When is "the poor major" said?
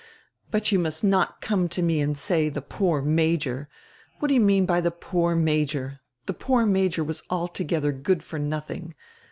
2.49-3.69, 6.25-7.03